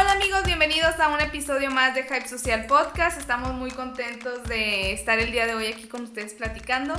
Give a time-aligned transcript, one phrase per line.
[0.00, 3.20] Hola amigos, bienvenidos a un episodio más de Hype Social Podcast.
[3.20, 6.94] Estamos muy contentos de estar el día de hoy aquí con ustedes platicando.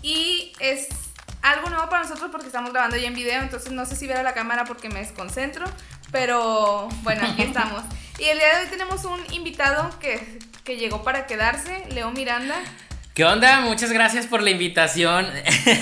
[0.00, 0.86] Y es
[1.42, 4.18] algo nuevo para nosotros porque estamos grabando ya en video, entonces no sé si ver
[4.18, 5.64] a la cámara porque me desconcentro.
[6.12, 7.82] Pero bueno, aquí estamos.
[8.20, 12.54] Y el día de hoy tenemos un invitado que, que llegó para quedarse, Leo Miranda.
[13.14, 13.62] ¿Qué onda?
[13.62, 15.26] Muchas gracias por la invitación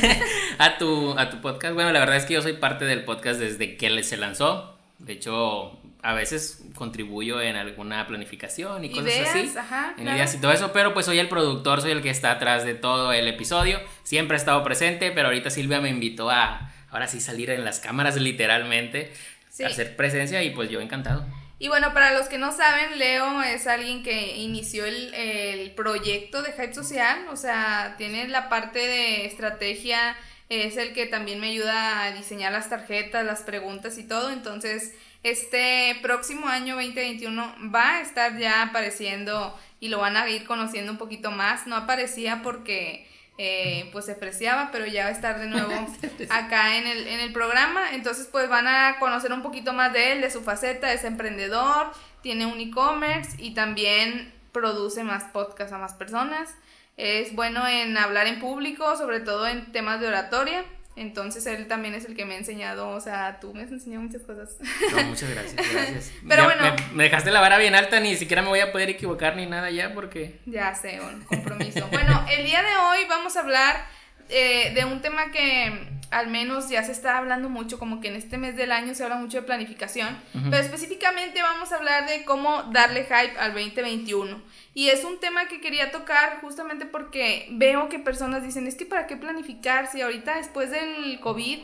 [0.59, 1.75] a tu, a tu podcast.
[1.75, 4.79] Bueno, la verdad es que yo soy parte del podcast desde que se lanzó.
[4.99, 9.51] De hecho, a veces contribuyo en alguna planificación y cosas así.
[9.59, 10.17] Ajá, en claro.
[10.19, 12.75] ideas y todo eso, pero pues soy el productor, soy el que está atrás de
[12.75, 13.81] todo el episodio.
[14.03, 17.81] Siempre he estado presente, pero ahorita Silvia me invitó a ahora sí salir en las
[17.81, 19.13] cámaras literalmente,
[19.49, 19.65] Sí.
[19.65, 21.25] a hacer presencia y pues yo encantado.
[21.59, 26.43] Y bueno, para los que no saben, Leo es alguien que inició el, el proyecto
[26.43, 30.17] de Hype Social, o sea, tiene la parte de estrategia,
[30.49, 34.93] es el que también me ayuda a diseñar las tarjetas, las preguntas y todo, entonces
[35.25, 40.93] este próximo año 2021 va a estar ya apareciendo y lo van a ir conociendo
[40.93, 43.09] un poquito más, no aparecía porque...
[43.37, 45.73] eh, pues se preciaba, pero ya va a estar de nuevo
[46.31, 47.93] acá en el, en el programa.
[47.93, 51.93] Entonces, pues van a conocer un poquito más de él, de su faceta, es emprendedor,
[52.23, 56.55] tiene un e-commerce y también produce más podcasts a más personas.
[56.97, 60.65] Es bueno en hablar en público, sobre todo en temas de oratoria.
[60.97, 64.03] Entonces él también es el que me ha enseñado, o sea, tú me has enseñado
[64.03, 64.57] muchas cosas.
[64.93, 66.13] No, muchas gracias, gracias.
[66.29, 66.63] Pero Ya bueno.
[66.63, 69.47] Me, me dejaste la vara bien alta, ni siquiera me voy a poder equivocar ni
[69.47, 70.39] nada ya porque...
[70.47, 71.89] Ya sé, un compromiso.
[71.89, 73.85] Bueno, el día de hoy vamos a hablar
[74.29, 78.15] eh, de un tema que al menos ya se está hablando mucho, como que en
[78.15, 82.25] este mes del año se habla mucho de planificación, pero específicamente vamos a hablar de
[82.25, 84.41] cómo darle hype al 2021.
[84.75, 88.87] Y es un tema que quería tocar justamente porque veo que personas dicen, es que
[88.87, 91.59] para qué planificar si ahorita después del COVID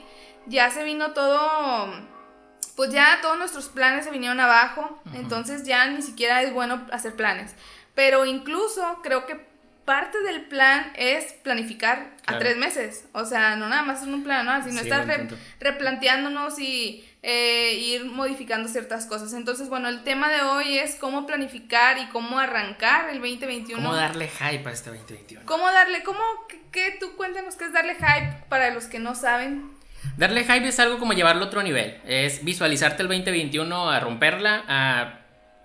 [0.46, 2.10] ya se vino todo
[2.76, 7.14] pues ya todos nuestros planes se vinieron abajo, entonces ya ni siquiera es bueno hacer
[7.14, 7.54] planes.
[7.94, 9.49] Pero incluso creo que
[9.90, 13.06] parte del plan es planificar a tres meses.
[13.12, 14.52] O sea, no nada más es un plan, ¿no?
[14.62, 15.26] sino Sí, estar re-
[15.58, 19.32] replanteándonos y eh, ir modificando ciertas cosas.
[19.32, 23.82] Entonces, bueno, el tema de hoy es cómo planificar y cómo arrancar el 2021.
[23.82, 25.44] ¿Cómo darle hype a este 2021?
[25.46, 26.20] ¿Cómo darle, cómo,
[26.70, 29.70] qué- tú cuéntanos qué es darle hype para los que no saben?
[30.16, 32.00] Darle hype es algo como llevarlo a otro nivel.
[32.06, 35.19] Es visualizarte el 2021 a romperla, a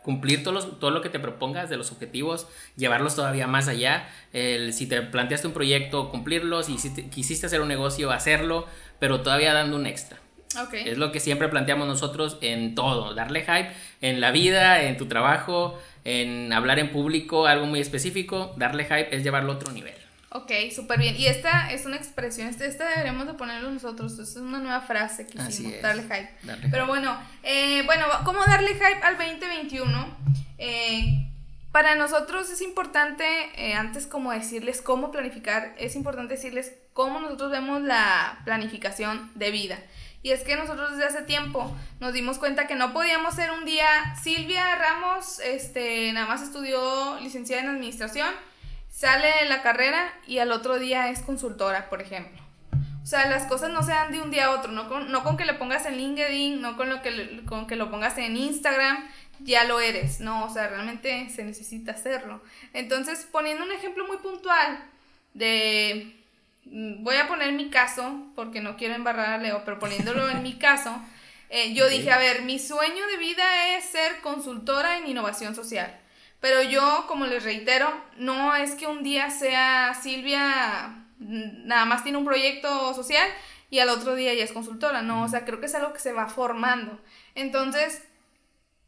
[0.06, 4.08] cumplir todos los- todo lo que te propongas de los objetivos, llevarlos todavía más allá.
[4.32, 6.62] El, si te planteaste un proyecto, cumplirlo.
[6.64, 8.68] Si hiciste- quisiste hacer un negocio, hacerlo,
[9.00, 10.20] pero todavía dando un extra.
[10.62, 10.74] Ok.
[10.76, 13.72] Es lo que siempre planteamos nosotros en todo, darle hype
[14.02, 18.54] en la vida, en tu trabajo, en hablar en público, algo muy específico.
[18.56, 19.96] Darle hype es llevarlo a otro nivel.
[20.36, 21.16] Ok, súper bien.
[21.16, 24.12] Y esta es una expresión, esta, esta deberíamos de ponerlo nosotros.
[24.20, 25.82] Esta es una nueva frase que hicimos, es.
[25.82, 26.30] darle hype.
[26.44, 26.88] Darle Pero hype.
[26.88, 30.18] bueno, eh, bueno, ¿cómo darle hype al 2021?
[30.58, 31.30] Eh,
[31.72, 33.24] para nosotros es importante,
[33.56, 39.52] eh, antes como decirles cómo planificar, es importante decirles cómo nosotros vemos la planificación de
[39.52, 39.80] vida.
[40.22, 43.64] Y es que nosotros desde hace tiempo nos dimos cuenta que no podíamos ser un
[43.64, 43.88] día,
[44.22, 48.34] Silvia Ramos, este, nada más estudió licenciada en administración,
[48.96, 52.42] sale de la carrera y al otro día es consultora, por ejemplo.
[53.04, 55.24] O sea, las cosas no se dan de un día a otro, no con, no
[55.24, 58.36] con que le pongas en LinkedIn, no con, lo que, con que lo pongas en
[58.36, 59.08] Instagram,
[59.42, 62.42] ya lo eres, no, o sea, realmente se necesita hacerlo.
[62.74, 64.80] Entonces, poniendo un ejemplo muy puntual
[65.34, 66.16] de,
[66.64, 70.42] mm, voy a poner mi caso, porque no quiero embarrar a Leo, pero poniéndolo en
[70.42, 70.96] mi caso,
[71.50, 76.00] eh, yo dije, a ver, mi sueño de vida es ser consultora en innovación social.
[76.46, 82.04] Pero yo, como les reitero, no es que un día sea Silvia, mm, nada más
[82.04, 83.28] tiene un proyecto social
[83.72, 85.98] y al otro día ya es consultora, no, o sea, creo que es algo que
[85.98, 87.02] se va formando.
[87.34, 88.04] Entonces,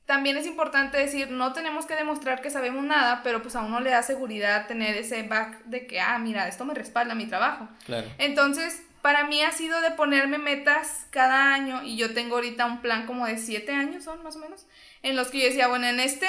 [0.05, 3.79] también es importante decir, no tenemos que demostrar que sabemos nada, pero pues a uno
[3.79, 7.67] le da seguridad tener ese back de que, ah, mira, esto me respalda mi trabajo.
[7.87, 8.07] Claro.
[8.19, 12.81] Entonces, para mí ha sido de ponerme metas cada año y yo tengo ahorita un
[12.81, 14.67] plan como de siete años, son más o menos,
[15.01, 16.27] en los que yo decía, bueno, en este,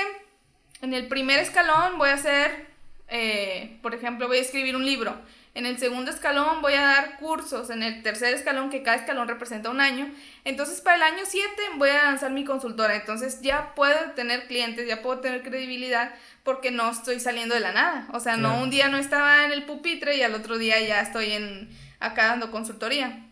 [0.83, 2.67] en el primer escalón voy a hacer,
[3.09, 5.17] eh, por ejemplo, voy a escribir un libro.
[5.55, 7.71] En el segundo escalón voy a dar cursos.
[7.71, 10.09] En el tercer escalón, que cada escalón representa un año.
[10.45, 12.95] Entonces, para el año 7 voy a lanzar mi consultora.
[12.95, 16.15] Entonces, ya puedo tener clientes, ya puedo tener credibilidad
[16.45, 18.09] porque no estoy saliendo de la nada.
[18.13, 21.01] O sea, no un día no estaba en el pupitre y al otro día ya
[21.01, 23.27] estoy en acá dando consultoría.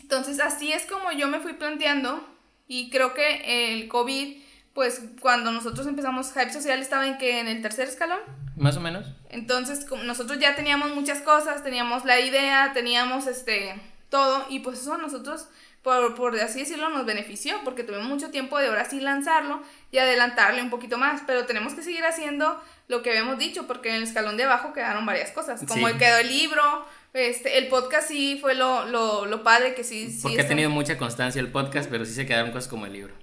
[0.00, 2.26] Entonces, así es como yo me fui planteando
[2.68, 4.45] y creo que el COVID,
[4.76, 8.18] pues cuando nosotros empezamos Hype Social estaba en que en el tercer escalón.
[8.56, 9.06] Más o menos.
[9.30, 13.74] Entonces, nosotros ya teníamos muchas cosas, teníamos la idea, teníamos este
[14.10, 15.48] todo y pues eso a nosotros
[15.82, 19.62] por, por así decirlo, nos benefició, porque tuvimos mucho tiempo de ahora sí lanzarlo
[19.92, 23.88] y adelantarle un poquito más, pero tenemos que seguir haciendo lo que habíamos dicho, porque
[23.88, 26.84] en el escalón de abajo quedaron varias cosas, como quedó el libro,
[27.14, 30.10] este, el podcast sí fue lo, lo, lo padre que sí...
[30.10, 32.92] sí porque ha tenido mucha constancia el podcast, pero sí se quedaron cosas como el
[32.92, 33.14] libro.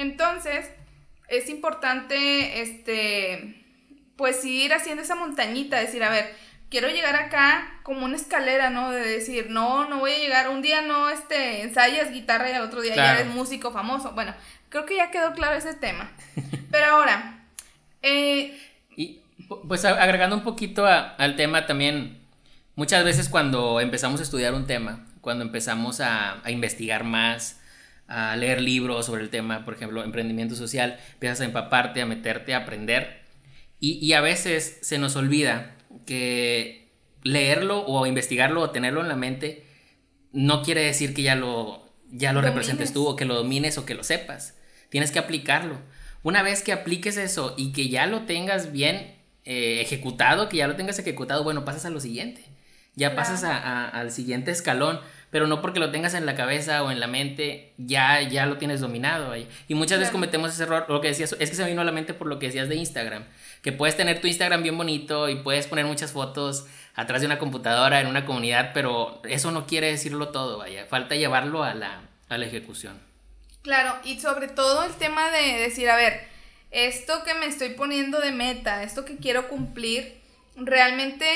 [0.00, 0.70] Entonces,
[1.28, 3.64] es importante, este,
[4.16, 6.34] pues ir haciendo esa montañita, decir, a ver,
[6.70, 8.90] quiero llegar acá como una escalera, ¿no?
[8.90, 12.62] De decir, no, no voy a llegar, un día no, este, ensayas guitarra y al
[12.62, 14.12] otro día ya eres músico famoso.
[14.12, 14.34] Bueno,
[14.68, 16.10] creo que ya quedó claro ese tema.
[16.70, 17.44] Pero ahora,
[18.02, 18.58] eh,
[18.96, 19.22] y
[19.66, 22.20] pues agregando un poquito al tema también,
[22.76, 27.59] muchas veces cuando empezamos a estudiar un tema, cuando empezamos a, investigar más,
[28.10, 32.52] a leer libros sobre el tema, por ejemplo, emprendimiento social, empiezas a empaparte, a meterte,
[32.52, 33.22] a aprender.
[33.78, 36.90] Y, y a veces se nos olvida que
[37.22, 39.64] leerlo o investigarlo o tenerlo en la mente
[40.32, 43.86] no quiere decir que ya lo, ya lo representes tú o que lo domines o
[43.86, 44.54] que lo sepas.
[44.88, 45.78] Tienes que aplicarlo.
[46.22, 50.66] Una vez que apliques eso y que ya lo tengas bien eh, ejecutado, que ya
[50.66, 52.44] lo tengas ejecutado, bueno, pasas a lo siguiente.
[52.96, 57.00] Ya pasas al siguiente escalón, pero no porque lo tengas en la cabeza o en
[57.00, 59.32] la mente, ya, ya lo tienes dominado.
[59.32, 59.48] Ahí.
[59.68, 60.86] Y muchas veces cometemos ese error.
[60.88, 62.68] Lo que decías, es que se me vino a la mente por lo que decías
[62.68, 63.24] de Instagram
[63.62, 67.38] que puedes tener tu Instagram bien bonito y puedes poner muchas fotos atrás de una
[67.38, 72.02] computadora en una comunidad, pero eso no quiere decirlo todo, vaya, falta llevarlo a la,
[72.28, 72.98] a la ejecución.
[73.62, 76.22] Claro, y sobre todo el tema de decir, a ver,
[76.70, 80.18] esto que me estoy poniendo de meta, esto que quiero cumplir,
[80.56, 81.26] realmente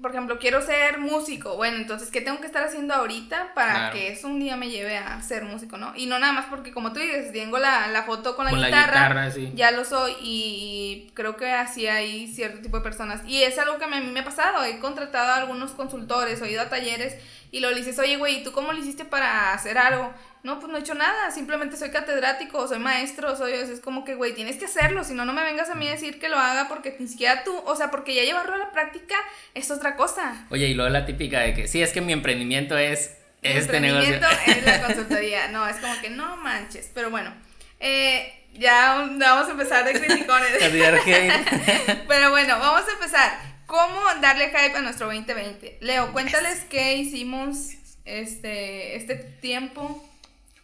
[0.00, 4.12] por ejemplo, quiero ser músico, bueno, entonces, ¿qué tengo que estar haciendo ahorita para que
[4.12, 5.92] eso un día me lleve a ser músico, no?
[5.96, 9.28] Y no nada más porque, como tú dices, tengo la, la foto con la guitarra,
[9.54, 13.22] ya lo soy y creo que así hay cierto tipo de personas.
[13.26, 16.50] Y es algo que a mí me ha pasado, he contratado a algunos consultores, he
[16.50, 17.16] ido a talleres
[17.50, 20.12] y lo dices, oye, güey, ¿tú cómo lo hiciste para hacer algo?
[20.42, 24.14] No, pues no he hecho nada, simplemente soy catedrático, soy maestro, soy, es como que,
[24.14, 26.38] güey, tienes que hacerlo, si no, no me vengas a mí a decir que lo
[26.38, 29.16] haga porque ni siquiera tú, o sea, porque ya llevarlo a la práctica
[29.54, 30.46] es otra cosa.
[30.50, 34.20] Oye, y luego la típica de que, sí, es que mi emprendimiento es este negocio.
[34.46, 37.34] es la consultoría, no, es como que no manches, pero bueno,
[37.80, 40.50] eh, ya vamos a empezar de criticones.
[42.08, 43.57] pero bueno, vamos a empezar.
[43.68, 45.78] ¿Cómo darle hype a nuestro 2020?
[45.82, 47.74] Leo, cuéntales qué hicimos
[48.04, 50.04] este, este tiempo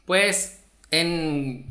[0.04, 0.60] pues,
[0.90, 1.66] en...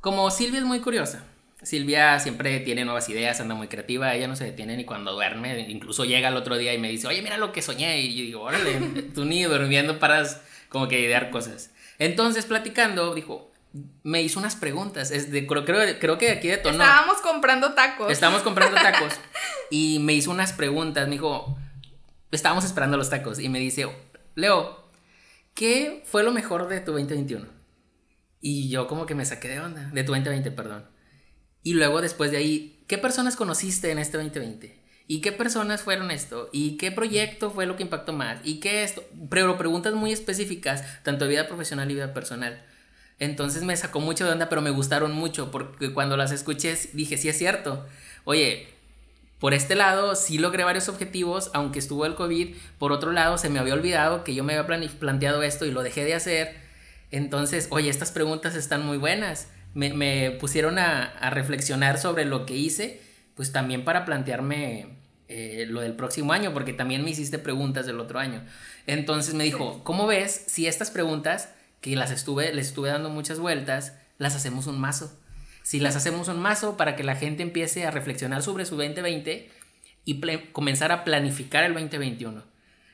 [0.00, 1.24] Como Silvia es muy curiosa.
[1.62, 5.68] Silvia siempre tiene nuevas ideas, anda muy creativa, ella no se detiene ni cuando duerme,
[5.68, 8.22] incluso llega el otro día y me dice, oye, mira lo que soñé, y yo
[8.22, 8.74] digo, órale,
[9.14, 11.72] tú ni durmiendo paras como que idear cosas.
[11.98, 13.50] Entonces, platicando, dijo,
[14.04, 16.82] me hizo unas preguntas, es de, creo, creo, creo que aquí detonó.
[16.82, 18.12] Estábamos comprando tacos.
[18.12, 19.14] Estábamos comprando tacos,
[19.70, 21.58] y me hizo unas preguntas, me dijo,
[22.30, 23.88] estábamos esperando los tacos, y me dice,
[24.34, 24.84] Leo,
[25.54, 27.46] ¿qué fue lo mejor de tu 2021?
[28.40, 30.84] Y yo como que me saqué de onda, de tu 2020, perdón.
[31.62, 34.78] Y luego después de ahí, ¿qué personas conociste en este 2020?
[35.10, 36.50] ¿Y qué personas fueron esto?
[36.52, 38.40] ¿Y qué proyecto fue lo que impactó más?
[38.44, 39.02] ¿Y qué esto?
[39.30, 42.62] Pero preguntas muy específicas, tanto de vida profesional y vida personal.
[43.18, 47.16] Entonces me sacó mucho de onda, pero me gustaron mucho, porque cuando las escuché dije,
[47.16, 47.86] sí es cierto.
[48.24, 48.68] Oye,
[49.38, 52.56] por este lado, sí logré varios objetivos, aunque estuvo el COVID.
[52.78, 55.82] Por otro lado, se me había olvidado que yo me había planteado esto y lo
[55.82, 56.56] dejé de hacer.
[57.12, 59.48] Entonces, oye, estas preguntas están muy buenas.
[59.74, 63.00] Me, pusieron a, reflexionar sobre lo que hice,
[63.36, 64.96] pues también para plantearme
[65.28, 68.42] eh, lo del próximo año, porque también me hiciste preguntas del otro año.
[68.88, 73.38] Entonces me dijo, ¿cómo ves si estas preguntas, que las estuve, les estuve dando muchas
[73.38, 75.16] vueltas, las hacemos un mazo?
[75.68, 79.50] Si las hacemos un mazo para que la gente empiece a reflexionar sobre su 2020
[80.06, 80.20] y
[80.50, 82.42] comenzar a planificar el 2021.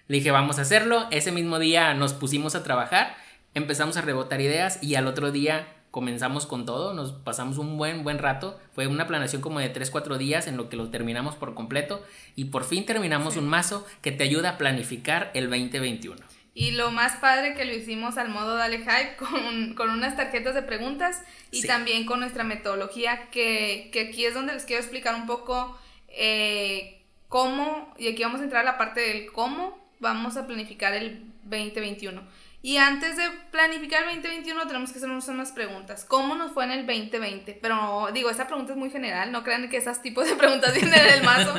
[0.09, 1.07] Le dije, vamos a hacerlo.
[1.13, 3.15] Ese mismo día nos pusimos a trabajar,
[3.55, 8.03] empezamos a rebotar ideas y al otro día comenzamos con todo, nos pasamos un buen,
[8.03, 8.59] buen rato.
[8.73, 12.03] Fue una planeación como de 3-4 días en lo que lo terminamos por completo
[12.35, 16.34] y por fin terminamos un mazo que te ayuda a planificar el 2021.
[16.57, 19.17] Y lo más padre que lo hicimos al modo Dale Hype
[19.75, 21.21] con, unas tarjetas de preguntas
[21.51, 25.77] y también con nuestra metodología, que, aquí es donde les quiero explicar un poco
[26.09, 30.95] eh, cómo, y aquí vamos a entrar a la parte del cómo vamos a planificar
[30.95, 32.23] el 2021.
[32.65, 36.07] Y antes de planificar el 2021 tenemos que hacernos unas preguntas.
[36.09, 37.59] ¿Cómo nos fue en el 2020?
[37.61, 41.05] Pero digo, esa pregunta es muy general, no crean que esos tipos de preguntas vienen
[41.07, 41.53] del mazo.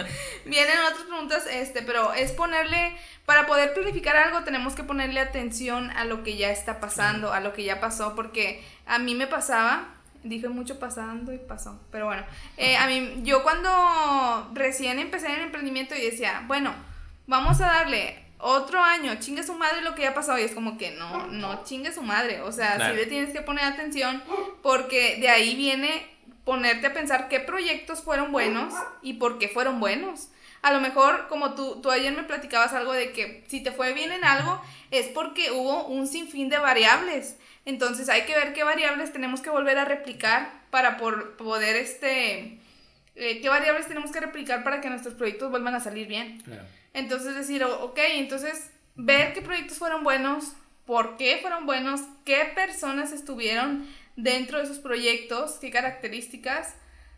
[0.46, 2.96] Vienen otras preguntas, este, pero es ponerle,
[3.28, 7.40] para poder planificar algo tenemos que ponerle atención a lo que ya está pasando, a
[7.40, 9.90] lo que ya pasó, porque a mí me pasaba,
[10.24, 12.24] dije mucho pasando y pasó, pero bueno,
[12.58, 16.74] eh, a mí, yo cuando recién empecé en el emprendimiento y decía, bueno,
[17.28, 20.38] vamos a darle otro año, chingue su madre lo que ya pasado.
[20.38, 22.42] Y es como que no, no chingue su madre.
[22.42, 24.22] O sea, sí le tienes que poner atención
[24.62, 26.08] porque de ahí viene
[26.44, 30.30] ponerte a pensar qué proyectos fueron buenos y por qué fueron buenos.
[30.62, 33.94] A lo mejor, como tú, tú ayer me platicabas algo de que si te fue
[33.94, 34.62] bien en algo,
[34.92, 37.38] es porque hubo un sinfín de variables.
[37.66, 42.60] Entonces hay que ver qué variables tenemos que volver a replicar para por, poder, este,
[43.16, 46.44] eh, qué variables tenemos que replicar para que nuestros proyectos vuelvan a salir bien.
[46.94, 50.54] Entonces decir, ok, entonces ver qué proyectos fueron buenos,
[50.86, 56.76] por qué fueron buenos, qué personas estuvieron dentro de esos proyectos, qué características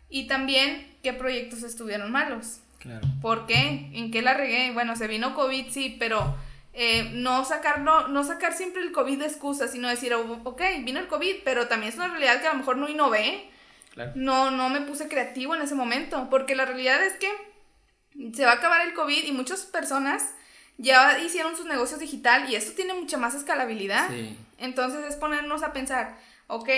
[0.08, 2.60] y también qué proyectos estuvieron malos.
[2.78, 3.06] Claro.
[3.20, 3.90] ¿Por qué?
[3.92, 4.70] ¿En qué la regué?
[4.72, 6.36] Bueno, se vino COVID, sí, pero
[6.72, 11.08] eh, no, sacarlo, no sacar siempre el COVID de excusa, sino decir, ok, vino el
[11.08, 13.50] COVID, pero también es una realidad que a lo mejor no innové.
[13.98, 14.12] Claro.
[14.14, 17.28] No, no me puse creativo en ese momento, porque la realidad es que
[18.32, 20.34] se va a acabar el COVID y muchas personas
[20.76, 24.08] ya hicieron sus negocios digital y esto tiene mucha más escalabilidad.
[24.58, 26.68] Entonces es ponernos a pensar, ok,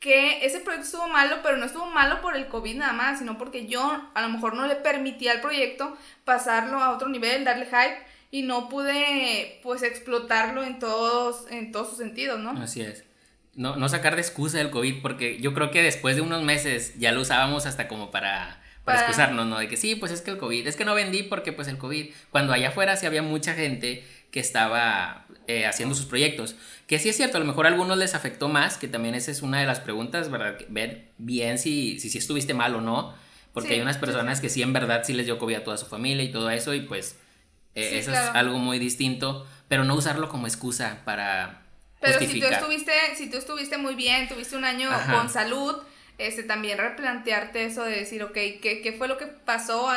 [0.00, 3.38] que ese proyecto estuvo malo, pero no estuvo malo por el COVID nada más, sino
[3.38, 5.96] porque yo a lo mejor no le permití al proyecto
[6.26, 11.88] pasarlo a otro nivel, darle hype y no pude pues explotarlo en todos, en todos
[11.88, 12.50] sus sentidos, ¿no?
[12.50, 13.04] Así es.
[13.56, 16.98] No, no sacar de excusa el COVID, porque yo creo que después de unos meses
[16.98, 19.58] ya lo usábamos hasta como para, para, excusarnos, ¿no?
[19.58, 21.78] De que sí, pues es que el COVID, es que no vendí porque pues el
[21.78, 26.56] COVID, cuando allá afuera sí había mucha gente que estaba eh, haciendo sus proyectos.
[26.88, 29.30] Que sí es cierto, a lo mejor a algunos les afectó más, que también esa
[29.30, 30.58] es una de las preguntas, ¿verdad?
[30.68, 33.14] Ver bien si, si, si estuviste mal o no,
[33.52, 35.86] porque hay unas personas que sí en verdad sí les dio COVID a toda su
[35.86, 37.16] familia y todo eso, y pues
[37.74, 41.63] eh, eso es algo muy distinto, pero no usarlo como excusa para...
[42.04, 45.76] Pero si tú, estuviste, si tú estuviste muy bien, tuviste un año con salud,
[46.18, 49.88] este, también replantearte eso de decir, ok, ¿qué, qué fue lo que pasó?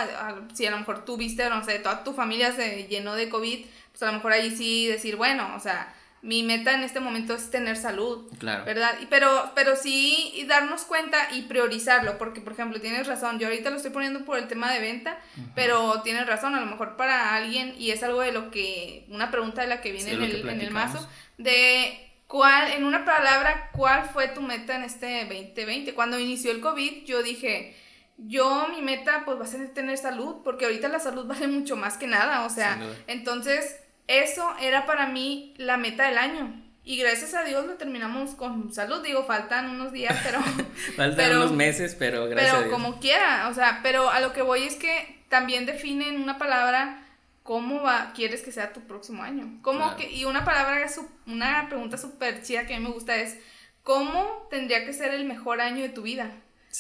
[0.54, 4.04] si a lo mejor tuviste, no sé, toda tu familia se llenó de COVID, pues
[4.04, 7.52] a lo mejor ahí sí decir, bueno, o sea, mi meta en este momento es
[7.52, 8.66] tener salud, claro.
[8.66, 8.96] ¿verdad?
[9.10, 13.78] Pero, pero sí darnos cuenta y priorizarlo, porque por ejemplo, tienes razón, yo ahorita lo
[13.78, 15.20] estoy poniendo por el tema de venta,
[15.54, 19.30] pero tienes razón, a lo mejor para alguien, y es algo de lo que, una
[19.30, 23.70] pregunta de la que viene en, el, en el mazo, de cuál, en una palabra,
[23.74, 25.94] ¿cuál fue tu meta en este 2020?
[25.94, 27.76] Cuando inició el COVID, yo dije,
[28.18, 31.76] yo mi meta pues va a ser tener salud, porque ahorita la salud vale mucho
[31.76, 33.78] más que nada, o sea, entonces
[34.08, 36.64] eso era para mí la meta del año.
[36.84, 39.04] Y gracias a Dios lo terminamos con salud.
[39.04, 40.40] Digo, faltan unos días, pero.
[40.96, 43.50] faltan unos meses, pero gracias pero como quiera.
[43.50, 47.06] O sea, pero a lo que voy es que también definen una palabra
[47.48, 49.58] cómo va, quieres que sea tu próximo año.
[49.62, 50.86] ¿Cómo que, y una palabra,
[51.26, 53.38] una pregunta súper chida que a mí me gusta es:
[53.84, 56.30] ¿cómo tendría que ser el mejor año de tu vida?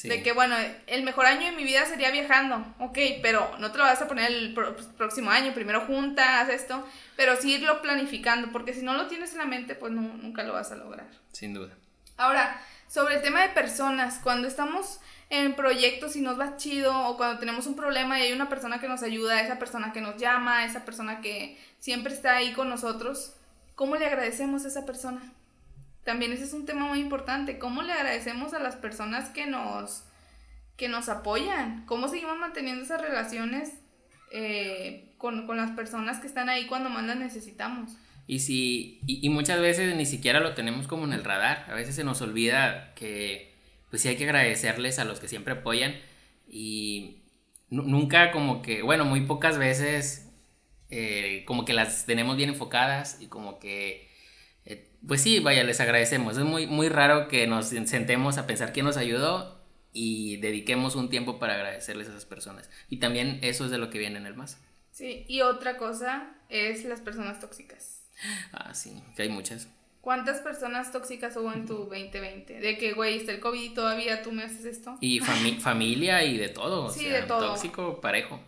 [0.04, 0.56] De que, bueno,
[0.86, 4.08] el mejor año de mi vida sería viajando, ok, pero no te lo vas a
[4.08, 8.94] poner el pues, próximo año, primero juntas, esto, pero sí irlo planificando, porque si no
[8.94, 11.08] lo tienes en la mente, pues no, nunca lo vas a lograr.
[11.32, 11.74] Sin duda.
[12.18, 17.18] Ahora, sobre el tema de personas, cuando estamos en proyectos y nos va chido, o
[17.18, 20.18] cuando tenemos un problema y hay una persona que nos ayuda, esa persona que nos
[20.18, 23.34] llama, esa persona que siempre está ahí con nosotros,
[23.76, 25.34] ¿cómo le agradecemos a esa persona?
[26.08, 27.60] También ese es un tema muy importante.
[27.60, 30.06] ¿Cómo le agradecemos a las personas que nos,
[30.78, 31.86] que nos apoyan?
[31.86, 33.74] ¿Cómo seguimos manteniendo esas relaciones
[34.32, 37.92] eh, con, las personas que están ahí cuando más las necesitamos?
[38.26, 41.66] Y, si, y, muchas veces ni siquiera lo tenemos como en el radar.
[41.70, 43.57] A veces se nos olvida que
[43.90, 45.96] pues sí hay que agradecerles a los que siempre apoyan.
[46.48, 47.24] Y
[47.70, 50.30] nunca como que, bueno, muy pocas veces
[50.90, 54.08] eh, como que las tenemos bien enfocadas y como que
[55.06, 56.38] pues sí, vaya, les agradecemos.
[56.38, 59.62] Es muy, muy raro que nos sentemos a pensar quién nos ayudó
[59.94, 62.70] y dediquemos un tiempo para agradecerles a esas personas.
[62.90, 64.60] Y también eso es de lo que viene en el más.
[64.92, 68.04] Sí, y otra cosa es las personas tóxicas.
[68.52, 69.70] Ah, sí, que hay muchas.
[70.02, 72.60] ¿Cuántas personas tóxicas hubo en tu 2020?
[72.60, 74.98] De que, güey, está el COVID y todavía tú me haces esto.
[75.02, 75.20] Y
[75.60, 76.90] familia y de todo.
[76.90, 77.54] Sí, de todo.
[77.54, 78.40] Tóxico, parejo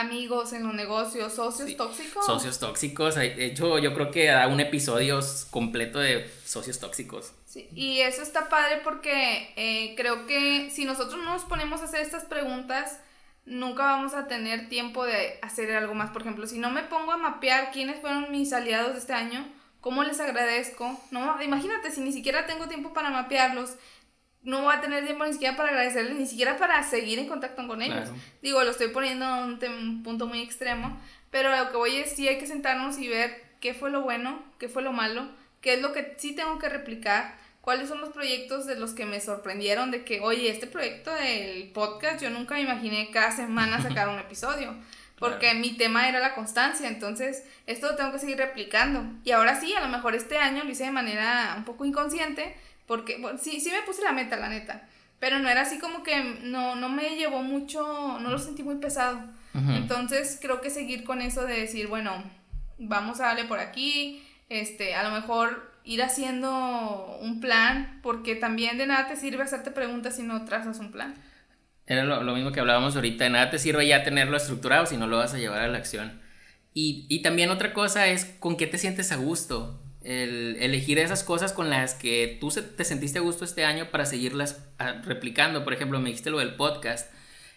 [0.00, 2.24] amigos en los negocios, socios tóxicos.
[2.24, 3.14] Socios tóxicos.
[3.14, 5.20] De hecho, yo creo que da un episodio
[5.50, 7.32] completo de socios tóxicos.
[7.46, 11.84] Sí, y eso está padre porque eh, creo que si nosotros no nos ponemos a
[11.84, 13.00] hacer estas preguntas,
[13.44, 16.10] nunca vamos a tener tiempo de hacer algo más.
[16.10, 19.46] Por ejemplo, si no me pongo a mapear quiénes fueron mis aliados de este año,
[19.80, 23.76] cómo les agradezco, no, imagínate si ni siquiera tengo tiempo para mapearlos,
[24.42, 27.66] no voy a tener tiempo ni siquiera para agradecerles, ni siquiera para seguir en contacto
[27.66, 28.08] con ellos.
[28.42, 30.98] Digo, lo estoy poniendo a un, punto muy extremo,
[31.30, 34.42] pero lo que voy es sí hay que sentarnos y ver qué fue lo bueno,
[34.58, 35.28] qué fue lo malo,
[35.60, 39.04] qué es lo que sí tengo que replicar, cuáles son los proyectos de los que
[39.04, 43.82] me sorprendieron, de que, oye, este proyecto del podcast yo nunca me imaginé cada semana
[43.82, 44.74] sacar un episodio.
[45.20, 49.04] Porque mi tema era la constancia, entonces esto lo tengo que seguir replicando.
[49.22, 52.56] Y ahora sí, a lo mejor este año lo hice de manera un poco inconsciente,
[52.86, 54.88] porque bueno, sí, sí me puse la meta, la neta,
[55.20, 58.76] pero no era así como que no, no me llevó mucho, no lo sentí muy
[58.76, 59.20] pesado.
[59.52, 62.22] Entonces creo que seguir con eso de decir, bueno,
[62.78, 68.78] vamos a darle por aquí, este, a lo mejor ir haciendo un plan, porque también
[68.78, 71.14] de nada te sirve hacerte preguntas si no trazas un plan.
[71.90, 75.08] Era lo, mismo que hablábamos ahorita, de nada te sirve ya tenerlo estructurado si no
[75.08, 76.20] lo vas a llevar a la acción.
[76.72, 79.82] Y, y también otra cosa es con qué te sientes a gusto.
[80.04, 84.06] El elegir esas cosas con las que tú te sentiste a gusto este año para
[84.06, 85.64] seguirlas ah, replicando.
[85.64, 87.12] Por ejemplo, me dijiste lo del podcast.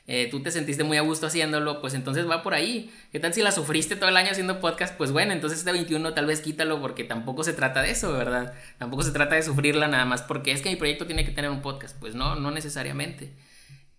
[0.08, 2.92] Eh, tú te sentiste muy a gusto haciéndolo, pues entonces va por ahí.
[3.12, 4.98] ¿Qué tal si la sufriste todo el año haciendo podcast?
[4.98, 8.56] Pues bueno, entonces este 21 tal vez quítalo porque tampoco se trata de eso, ¿verdad?
[8.80, 11.52] Tampoco se trata de sufrirla nada más porque es que mi proyecto tiene que tener
[11.52, 11.96] un podcast.
[12.00, 13.32] Pues no, no necesariamente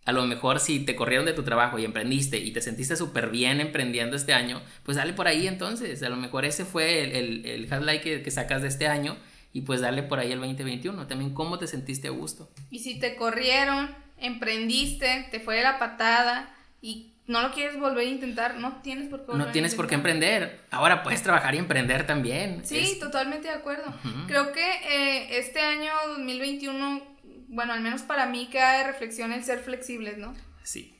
[0.04, 3.30] a lo mejor si te corrieron de tu trabajo y emprendiste y te sentiste súper
[3.30, 6.02] bien emprendiendo este año, pues dale por ahí entonces.
[6.02, 9.16] A lo mejor ese fue el, el, highlight que, que, sacas de este año
[9.52, 11.06] y pues dale por ahí el 2021.
[11.06, 12.50] También cómo te sentiste a gusto.
[12.70, 18.06] Y si te corrieron, emprendiste, te fue de la patada y no lo quieres volver
[18.06, 20.60] a intentar, no tienes por qué No tienes por qué emprender.
[20.70, 22.60] Ahora puedes trabajar y emprender también.
[22.64, 23.94] Sí, totalmente de acuerdo.
[24.26, 27.13] Creo que eh, este año 2021
[27.54, 30.34] bueno, al menos para mí queda de reflexión el ser flexibles, ¿no?
[30.64, 30.98] Sí.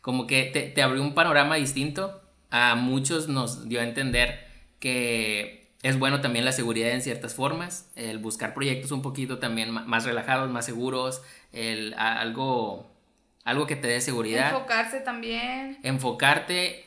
[0.00, 2.22] Como que te, te abrió un panorama distinto.
[2.50, 4.46] A muchos nos dio a entender
[4.78, 9.70] que es bueno también la seguridad en ciertas formas, el buscar proyectos un poquito también
[9.70, 12.92] más relajados, más seguros, el, algo,
[13.44, 14.50] algo que te dé seguridad.
[14.50, 15.78] Enfocarse también.
[15.82, 16.84] Enfocarte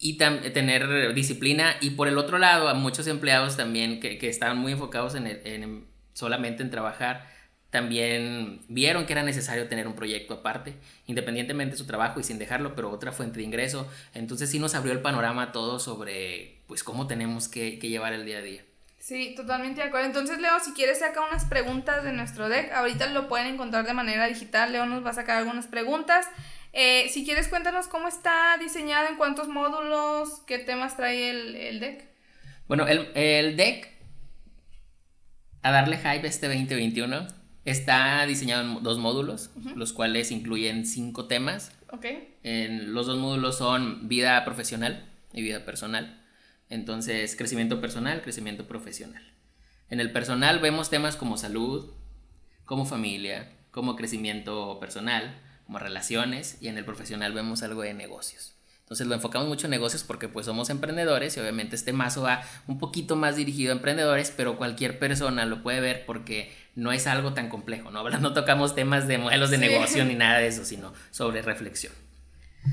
[0.00, 1.76] y tener disciplina.
[1.80, 5.26] Y por el otro lado, a muchos empleados también que, que estaban muy enfocados en,
[5.26, 7.28] en solamente en trabajar,
[7.74, 10.76] también vieron que era necesario tener un proyecto aparte,
[11.08, 13.90] independientemente de su trabajo y sin dejarlo, pero otra fuente de ingreso.
[14.14, 18.38] Entonces sí nos abrió el panorama todo sobre pues cómo tenemos que, llevar el día
[18.38, 18.62] a día.
[19.00, 20.06] Sí, totalmente de acuerdo.
[20.06, 22.70] Entonces, Leo, si quieres saca unas preguntas de nuestro deck.
[22.72, 24.70] Ahorita lo pueden encontrar de manera digital.
[24.70, 26.28] Leo nos va a sacar algunas preguntas.
[26.72, 32.04] Eh, si quieres, cuéntanos cómo está diseñado, en cuántos módulos, qué temas trae el, deck.
[32.68, 33.88] Bueno, el, el deck,
[35.62, 41.72] a darle hype este 2021 Está diseñado en dos módulos, los cuales incluyen cinco temas.
[42.42, 46.22] En, los dos módulos son vida profesional y vida personal.
[46.68, 49.22] Entonces, crecimiento personal, crecimiento profesional.
[49.88, 51.92] En el personal vemos temas como salud,
[52.64, 58.54] como familia, como crecimiento personal, como relaciones, y en el profesional vemos algo de negocios.
[58.84, 62.42] Entonces lo enfocamos mucho en negocios porque pues somos emprendedores y obviamente este mazo va
[62.66, 67.06] un poquito más dirigido a emprendedores, pero cualquier persona lo puede ver porque no es
[67.06, 68.08] algo tan complejo, ¿no?
[68.20, 71.92] No tocamos temas de modelos de negocio ni nada de eso, sino sobre reflexión.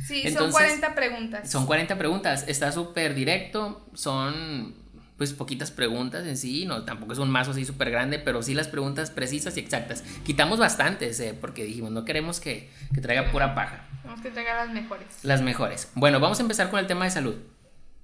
[0.08, 1.52] Sí, son 40 preguntas.
[1.52, 4.80] Son 40 preguntas, está súper directo, son
[5.18, 8.56] pues poquitas preguntas en sí, no, tampoco es un mazo así súper grande, pero sí
[8.56, 10.04] las preguntas precisas y exactas.
[10.24, 13.86] Quitamos bastantes, eh, porque dijimos, no queremos que, que traiga pura paja.
[14.02, 15.08] Tenemos que traiga las mejores.
[15.22, 15.92] Las mejores.
[15.94, 17.36] Bueno, vamos a empezar con el tema de salud.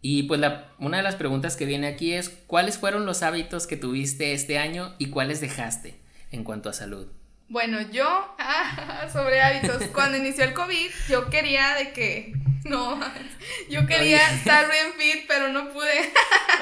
[0.01, 3.67] Y pues la, una de las preguntas que viene aquí es, ¿cuáles fueron los hábitos
[3.67, 5.99] que tuviste este año y cuáles dejaste
[6.31, 7.07] en cuanto a salud?
[7.49, 8.05] Bueno, yo,
[8.39, 12.33] ah, sobre hábitos, cuando inició el COVID, yo quería de que
[12.65, 12.99] no,
[13.69, 16.11] yo quería estar bien fit, pero no pude.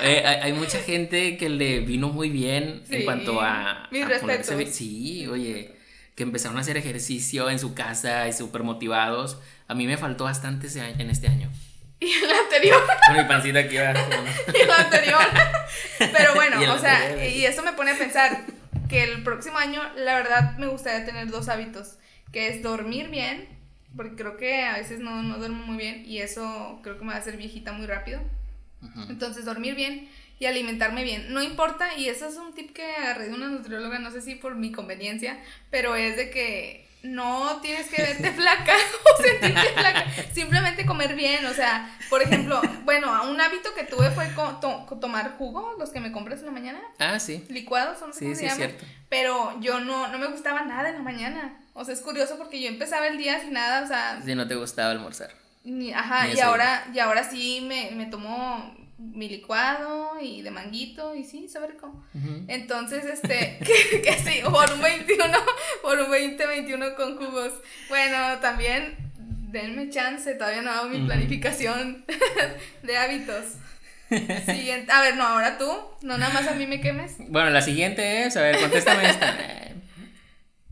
[0.41, 3.88] hay, mucha gente que le vino muy bien en cuanto a.
[3.91, 4.56] Mis respetos.
[4.74, 5.76] Sí, oye,
[6.15, 9.39] que empezaron a hacer ejercicio en su casa y súper motivados.
[9.67, 11.52] A mí me faltó bastante en este año.
[11.99, 12.84] Y el anterior.
[13.08, 14.10] Con mi pancita aquí abajo.
[14.53, 15.21] y el anterior.
[15.97, 18.41] Pero bueno, o sea, y eso me pone a pensar
[18.89, 21.95] que el próximo año, la verdad, me gustaría tener dos hábitos,
[22.31, 23.55] que es dormir bien
[23.95, 27.12] porque creo que a veces no, no duermo muy bien y eso creo que me
[27.12, 28.21] va a hacer viejita muy rápido.
[29.10, 31.34] Entonces, dormir bien y alimentarme bien.
[31.34, 34.36] No importa, y eso es un tip que agarré de una nutrióloga, no sé si
[34.36, 35.39] por mi conveniencia,
[35.71, 41.45] pero es de que no tienes que verte flaca o sentirte flaca, simplemente comer bien,
[41.45, 44.29] o sea, por ejemplo, bueno, un hábito que tuve fue
[44.99, 46.81] tomar jugo, los que me compras en la mañana.
[46.99, 47.45] Ah, sí.
[47.49, 48.85] Licuados, son sí, sí, cierto.
[49.09, 51.57] Pero yo no, no me gustaba nada en la mañana.
[51.73, 54.21] O sea, es curioso porque yo empezaba el día sin nada, o sea...
[54.23, 55.31] Si no te gustaba almorzar.
[55.63, 61.15] Ni, ajá, y ahora, y ahora sí me, me tomo mi licuado y de manguito
[61.15, 62.03] y sí, sabe rico.
[62.47, 63.60] Entonces, este,
[64.03, 65.38] que, sí, por un 21,
[65.81, 67.53] por un 2021 con jugos.
[67.89, 68.95] Bueno, también
[69.51, 72.05] denme chance, todavía no hago mi planificación
[72.84, 73.55] de hábitos.
[74.45, 75.69] Siguiente, a ver, no, ahora tú,
[76.01, 77.15] no nada más a mí me quemes.
[77.27, 79.38] Bueno, la siguiente es, a ver, contéstame esta.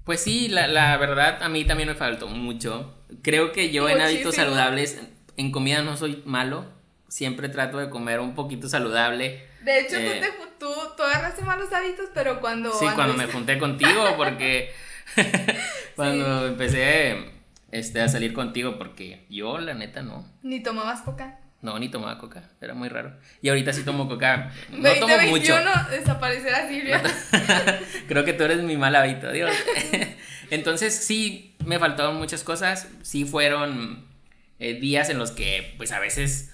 [0.04, 2.94] Pues sí, la, la, verdad a mí también me faltó mucho.
[3.22, 5.00] Creo que yo en hábitos saludables,
[5.38, 6.66] en comida no soy malo,
[7.14, 9.46] siempre trato de comer un poquito saludable.
[9.62, 12.74] De hecho, tú, Eh, te, tú, tú agarraste malos hábitos, pero cuando...
[12.74, 14.74] Sí, cuando me junté contigo, porque
[15.96, 17.18] cuando empecé
[17.72, 21.38] este, a salir contigo, porque yo la neta no, Ni tomabas coca.
[21.62, 23.14] no, ni tomaba coca, era muy raro.
[23.44, 25.54] Y ahorita sí tomo coca, no tomo mucho.
[25.54, 27.00] 2021 desaparecerá Silvia.
[28.08, 29.52] Creo que tú eres mi mal hábito, Dios.
[30.50, 34.08] Entonces sí, me faltaron muchas cosas, sí fueron
[34.58, 36.50] eh, días en los que pues a veces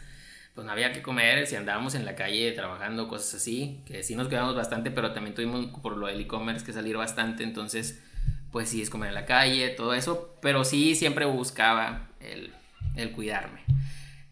[0.59, 4.13] pues no había que comer, si andábamos en la calle trabajando, cosas así, que sí
[4.13, 8.03] nos cuidamos bastante, pero también tuvimos por lo del e-commerce que salir bastante, entonces
[8.51, 12.51] pues sí es comer en la calle, todo eso, pero sí siempre buscaba el,
[12.97, 13.61] el cuidarme.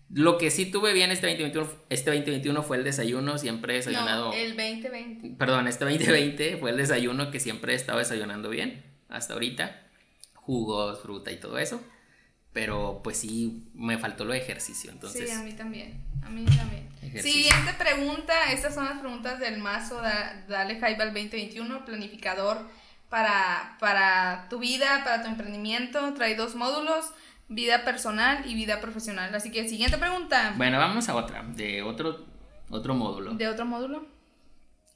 [0.10, 4.26] Lo que sí tuve bien este 2021, este 2021 fue el desayuno, siempre he desayunado...
[4.26, 5.30] No, el 2020.
[5.38, 9.80] Perdón, este 2020 fue el desayuno que siempre he estado desayunando bien hasta ahorita.
[10.34, 11.82] Jugos, fruta y todo eso.
[12.52, 14.90] Pero pues sí, me faltó lo de ejercicio.
[14.90, 16.02] Entonces, sí, a mí también.
[16.28, 16.88] A mí también.
[17.02, 17.32] Ejercicio.
[17.42, 18.34] Siguiente pregunta.
[18.52, 20.02] Estas son las preguntas del mazo.
[20.02, 21.86] da- dale al 2021.
[21.86, 22.70] Planificador
[23.10, 26.14] para, para tu vida, para tu emprendimiento.
[26.14, 27.12] Trae dos módulos.
[27.50, 29.34] Vida personal y vida profesional.
[29.34, 30.54] Así que siguiente pregunta.
[30.58, 32.26] bueno, vamos a otra, de otro,
[32.70, 33.34] otro módulo.
[33.36, 34.06] ¿De otro módulo?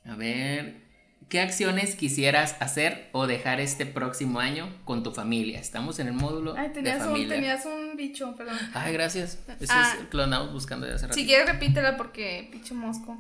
[0.05, 0.81] A ver,
[1.29, 5.59] ¿qué acciones quisieras hacer o dejar este próximo año con tu familia?
[5.59, 7.35] Estamos en el módulo Ay, de tenías un, familia.
[7.35, 8.57] tenías un bicho, perdón.
[8.73, 9.39] Ay, gracias.
[9.69, 9.93] Ah.
[9.93, 11.15] es el que lo andamos buscando de hace rato.
[11.15, 13.17] Si quieres repítela porque pinche mosco.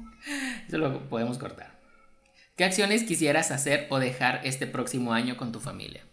[0.67, 1.79] Eso lo podemos cortar.
[2.55, 6.03] ¿Qué acciones quisieras hacer o dejar este próximo año con tu familia?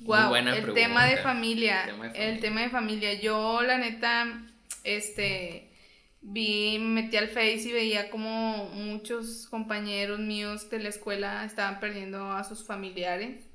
[0.00, 1.84] Wow, buena el tema de familia.
[1.84, 2.40] El tema de El familia.
[2.40, 3.20] tema de familia.
[3.20, 4.42] Yo, la neta,
[4.82, 5.67] este,
[6.20, 11.80] vi, me metí al Face y veía como muchos compañeros míos de la escuela estaban
[11.80, 13.46] perdiendo a sus familiares.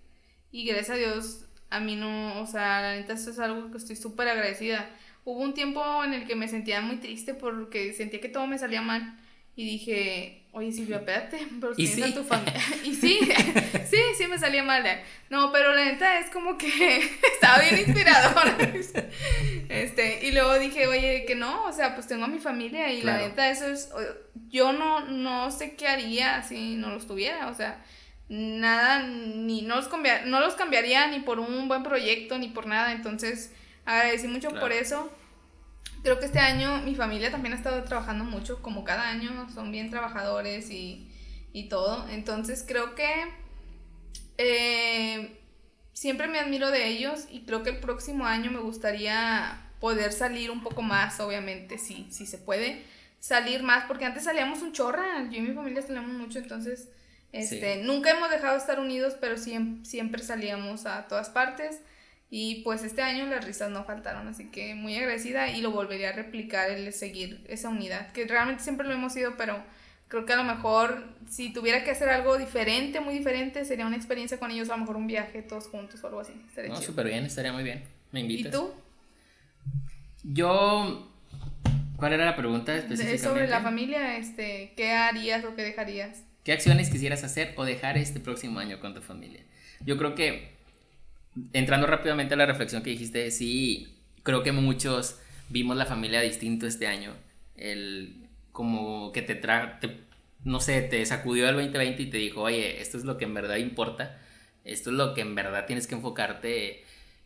[0.51, 3.77] Y gracias a Dios, a mí no, o sea, la neta, eso es algo que
[3.77, 4.89] estoy súper agradecida.
[5.25, 8.59] Hubo un tiempo en el que me sentía muy triste porque sentía que todo me
[8.59, 9.17] salía mal.
[9.55, 12.13] Y dije, oye Silvia, espérate, pero ¿Y tienes a sí?
[12.13, 12.61] tu familia.
[12.83, 13.19] y sí,
[13.89, 14.85] sí, sí me salía mal.
[14.85, 15.03] eh.
[15.29, 16.99] No, pero la neta es como que
[17.33, 18.55] estaba bien inspirador.
[19.69, 23.01] este, y luego dije, oye, que no, o sea, pues tengo a mi familia y
[23.01, 23.89] la neta eso es,
[24.49, 27.83] yo no, no sé qué haría si no los tuviera, o sea,
[28.29, 29.89] nada, ni, no los,
[30.25, 33.51] no los cambiaría ni por un buen proyecto, ni por nada, entonces
[33.85, 34.61] agradecí mucho Claro.
[34.61, 35.11] por eso.
[36.03, 39.71] Creo que este año mi familia también ha estado trabajando mucho, como cada año, son
[39.71, 41.09] bien trabajadores y,
[41.53, 42.07] y todo.
[42.09, 43.07] Entonces creo que
[44.37, 45.39] eh,
[45.93, 50.51] siempre me admiro de ellos y creo que el próximo año me gustaría poder salir
[50.51, 52.83] un poco más, obviamente, si, si se puede,
[53.19, 56.89] salir más, porque antes salíamos un chorra, yo y mi familia salíamos mucho, entonces
[57.31, 61.79] este, nunca hemos dejado de estar unidos, pero siempre, siempre salíamos a todas partes.
[62.35, 66.09] Y pues este año las risas no faltaron, así que muy agradecida y lo volvería
[66.09, 69.63] a replicar el seguir esa unidad, que realmente siempre lo hemos sido, pero
[70.07, 73.97] creo que a lo mejor si tuviera que hacer algo diferente, muy diferente, sería una
[73.97, 76.33] experiencia con ellos, a lo mejor un viaje todos juntos o algo así.
[76.49, 77.83] Estaría No, súper bien, estaría muy bien.
[78.11, 78.51] ¿Me ¿Y invitas?
[78.51, 78.73] tú?
[80.23, 81.07] Yo.
[81.97, 83.23] ¿Cuál era la pregunta específicamente?
[83.23, 86.23] sobre la familia, este, ¿qué harías o qué dejarías?
[86.43, 89.41] ¿Qué acciones quisieras hacer o dejar este próximo año con tu familia?
[89.85, 90.52] Yo creo que,
[91.53, 95.19] entrando rápidamente a la reflexión que dijiste, sí, creo que muchos
[95.49, 97.13] vimos la familia distinto este año.
[97.55, 99.79] El, como que te tra
[100.43, 103.33] no sé, te sacudió el 2020 y te dijo, oye, esto es lo que en
[103.33, 104.19] verdad importa,
[104.65, 106.83] esto es lo que en verdad tienes que enfocarte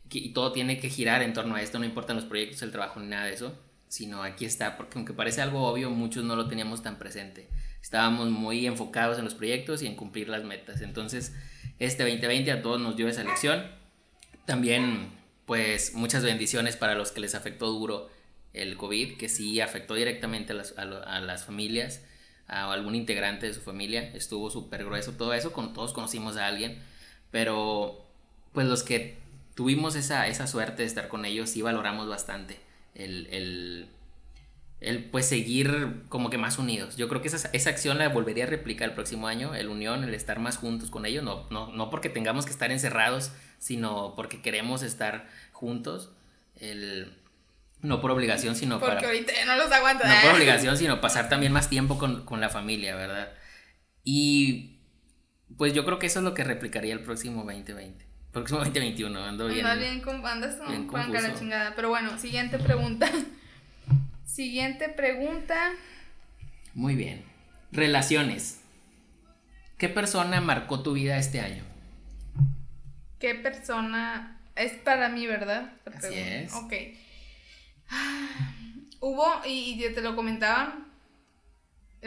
[0.10, 3.00] y todo tiene que girar en torno a esto, no importan los proyectos, el trabajo
[3.00, 6.48] ni nada de eso, sino aquí está, porque aunque parece algo obvio, muchos no lo
[6.48, 7.48] teníamos tan presente.
[7.82, 10.82] Estábamos muy enfocados en los proyectos y en cumplir las metas.
[10.82, 11.36] Entonces,
[11.80, 13.66] este 2020 a todos nos dio esa lección.
[14.48, 15.12] También,
[15.46, 18.10] pues, muchas bendiciones para los que les afectó duro
[18.54, 20.86] el COVID, que sí afectó directamente a las, a
[21.20, 22.02] las familias,
[22.48, 24.10] a algún integrante de su familia.
[24.14, 26.82] Estuvo súper grueso todo eso, con, todos conocimos a alguien,
[27.30, 28.06] pero
[28.54, 29.18] pues los que
[29.54, 32.58] tuvimos esa, esa suerte de estar con ellos, sí valoramos bastante
[32.96, 33.90] el, el,
[34.80, 36.98] el, pues seguir como que más unidos.
[36.98, 40.04] Yo creo que esa, esa acción la volvería a replicar el próximo año, el unión,
[40.04, 44.14] el estar más juntos con ellos, no, no, no porque tengamos que estar encerrados, sino
[44.16, 46.12] porque queremos estar juntos,
[46.56, 47.14] el,
[47.82, 49.08] no por obligación, sino Porque para...
[49.08, 50.06] ahorita no los aguanto.
[50.06, 50.18] No ¿eh?
[50.24, 53.32] por obligación, sino pasar también más tiempo con, con la familia, ¿verdad?
[54.04, 54.80] Y
[55.58, 58.06] pues yo creo que eso es lo que replicaría el próximo 2020.
[58.32, 59.66] Próximo 2021, ando bien.
[59.66, 61.74] Andas bien con andas con la chingada.
[61.76, 63.10] Pero bueno, siguiente pregunta.
[64.38, 65.72] Siguiente pregunta.
[66.76, 67.26] Muy bien.
[67.72, 68.62] Relaciones.
[69.80, 71.64] ¿Qué persona marcó tu vida este año?
[73.18, 75.72] ¿Qué persona es para mí, verdad?
[75.86, 76.36] La Así pregunta.
[76.36, 76.54] es.
[76.54, 76.74] Ok.
[77.90, 78.54] Ah,
[79.00, 80.86] hubo, y, y te lo comentaba,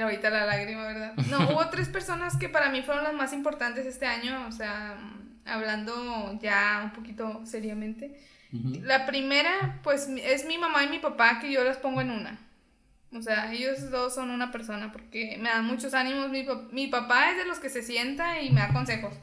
[0.00, 1.16] ahorita la lágrima, ¿verdad?
[1.30, 4.96] No, hubo tres personas que para mí fueron las más importantes este año, o sea,
[5.44, 8.20] hablando ya un poquito seriamente.
[8.52, 12.38] La primera, pues, es mi mamá y mi papá, que yo las pongo en una.
[13.12, 16.30] O sea, ellos dos son una persona porque me dan muchos ánimos.
[16.30, 19.14] Mi, mi papá es de los que se sienta y me da consejos.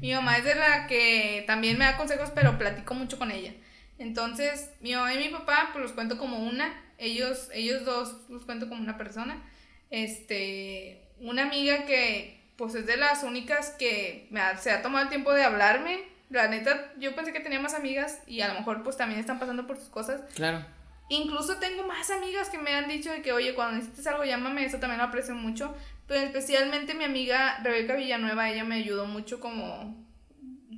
[0.00, 3.52] Mi mamá es de la que también me da consejos, pero platico mucho con ella.
[3.98, 6.82] Entonces, mi mamá y mi papá, pues los cuento como una.
[6.98, 9.42] Ellos, ellos dos los cuento como una persona.
[9.90, 15.08] Este, una amiga que, pues es de las únicas que me se ha tomado el
[15.08, 16.00] tiempo de hablarme.
[16.30, 19.38] La neta, yo pensé que tenía más amigas y a lo mejor pues también están
[19.38, 20.22] pasando por sus cosas.
[20.34, 20.64] Claro.
[21.08, 24.64] Incluso tengo más amigas que me han dicho de que, oye, cuando necesites algo, llámame,
[24.64, 25.74] eso también lo aprecio mucho.
[26.08, 30.04] Pero especialmente mi amiga Rebeca Villanueva, ella me ayudó mucho como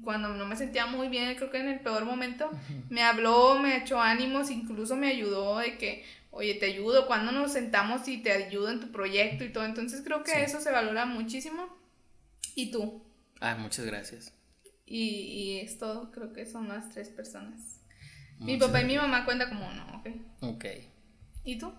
[0.02, 2.50] cuando no me sentía muy bien, creo que en el peor momento,
[2.88, 7.52] me habló, me echó ánimos, incluso me ayudó de que, oye, te ayudo, cuando nos
[7.52, 9.64] sentamos y te ayudo en tu proyecto y todo.
[9.64, 11.68] Entonces creo que eso se valora muchísimo.
[12.54, 13.02] ¿Y tú?
[13.40, 14.32] Ah, muchas gracias.
[14.88, 17.80] Y, y es todo, creo que son las tres personas.
[18.38, 20.08] mi papá y mi mamá cuenta como uno, ¿ok?
[20.40, 20.64] Ok.
[21.44, 21.72] ¿Y tú?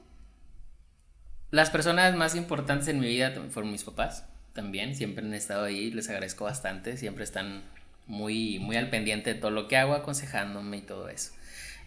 [1.51, 5.89] Las personas más importantes en mi vida fueron mis papás, también, siempre han estado ahí,
[5.91, 7.63] les agradezco bastante, siempre están
[8.07, 11.31] muy, muy al pendiente de todo lo que hago, aconsejándome y todo eso.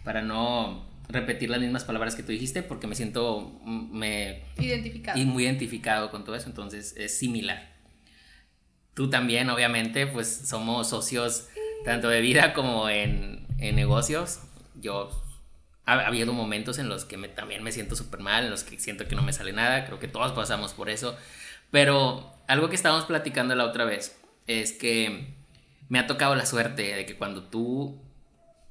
[0.03, 5.19] Para no repetir las mismas palabras que tú dijiste, porque me siento me, identificado.
[5.19, 7.72] Y muy identificado con todo eso, entonces es similar.
[8.93, 11.47] Tú también, obviamente, pues somos socios
[11.83, 14.39] tanto de vida como en, en negocios.
[14.75, 15.09] Yo
[15.85, 19.07] ha, habido momentos en los que también me siento súper mal, en los que siento
[19.07, 21.17] que no me sale nada, creo que todos pasamos por eso,
[21.71, 25.33] pero algo que estábamos platicando la otra vez es que
[25.89, 28.01] me ha tocado la suerte de que cuando tú,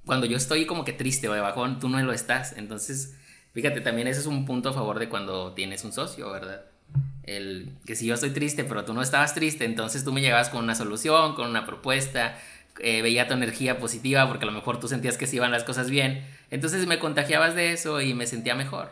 [0.04, 3.16] cuando yo estoy como que triste o de bajón, tú no lo estás, entonces,
[3.52, 6.64] fíjate, también ese es un punto a favor de cuando tienes un socio, ¿verdad?
[7.22, 10.48] El que si yo estoy triste, pero tú no estabas triste, entonces tú me llegabas
[10.48, 12.37] con una solución, con una propuesta,
[12.81, 15.64] eh, veía tu energía positiva porque a lo mejor tú sentías que se iban las
[15.64, 16.26] cosas bien.
[16.50, 18.90] Entonces me contagiabas de eso y me sentía mejor.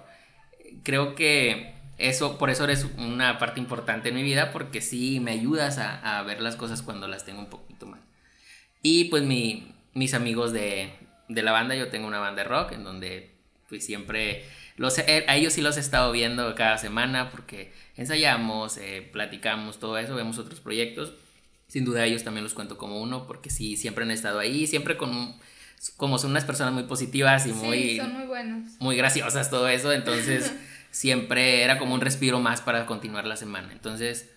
[0.85, 5.33] Creo que eso, por eso eres una parte importante en mi vida porque sí me
[5.33, 8.01] ayudas a, ver las cosas cuando las tengo un poquito mal.
[8.83, 10.93] Y pues mi, mis amigos de,
[11.29, 13.31] de, la banda, yo tengo una banda de rock en donde
[13.69, 14.45] pues siempre
[14.81, 19.79] los, eh, a ellos sí los he estado viendo cada semana porque ensayamos, eh, platicamos,
[19.79, 21.13] todo eso, vemos otros proyectos
[21.71, 24.97] sin duda ellos también los cuento como uno, porque sí, siempre han estado ahí, siempre
[24.97, 25.37] con,
[25.99, 27.99] como son unas personas muy positivas y muy...
[27.99, 28.71] son muy buenos.
[28.81, 30.51] Muy graciosas, todo eso, entonces
[30.91, 34.31] siempre era como un respiro más para continuar la semana, entonces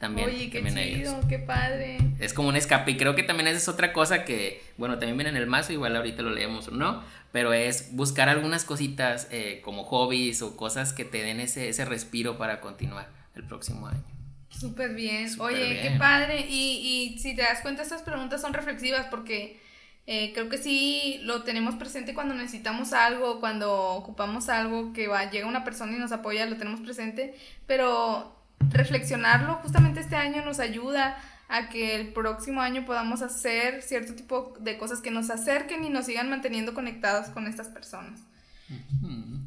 [0.00, 0.28] también...
[0.28, 1.98] Oye, qué chido, qué padre.
[2.18, 5.18] Es como un escape y creo que también esa es otra cosa que, bueno, también
[5.18, 9.28] viene en el mazo, igual ahorita lo leemos o no, pero es buscar algunas cositas
[9.30, 13.86] eh, como hobbies o cosas que te den ese, ese respiro para continuar el próximo
[13.88, 14.02] año.
[14.48, 15.28] Súper bien.
[15.38, 16.46] Oye, qué padre.
[16.48, 19.60] Y, y si te das cuenta, estas preguntas son reflexivas porque
[20.06, 25.30] eh, creo que sí lo tenemos presente cuando necesitamos algo, cuando ocupamos algo, que va,
[25.30, 27.34] llega una persona y nos apoya, lo tenemos presente,
[27.66, 31.16] pero reflexionarlo justamente este año nos ayuda
[31.48, 35.90] a que el próximo año podamos hacer cierto tipo de cosas que nos acerquen y
[35.90, 38.20] nos sigan manteniendo conectados con estas personas.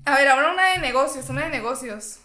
[0.06, 2.20] A ver, ahora una de negocios, una de negocios.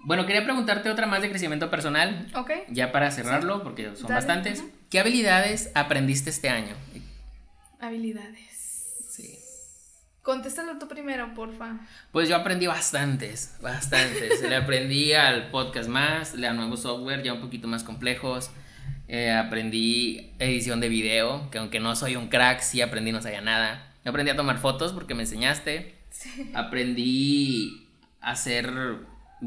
[0.00, 2.28] Bueno, quería preguntarte otra más de crecimiento personal.
[2.34, 2.50] Ok.
[2.68, 4.64] Ya para cerrarlo, porque son bastantes.
[4.90, 6.74] ¿Qué habilidades aprendiste este año?
[7.78, 8.57] Habilidades.
[10.28, 11.78] Contéstalo tú primero, porfa.
[12.12, 14.42] Pues yo aprendí bastantes, bastantes.
[14.42, 18.50] le aprendí al podcast más, a nuevo software ya un poquito más complejos.
[19.08, 23.40] Eh, aprendí edición de video, que aunque no soy un crack, sí aprendí, no sabía
[23.40, 23.90] nada.
[24.04, 25.94] Aprendí a tomar fotos porque me enseñaste.
[26.10, 26.50] Sí.
[26.52, 27.88] Aprendí
[28.20, 28.70] a hacer